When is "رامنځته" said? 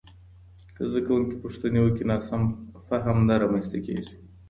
3.41-3.77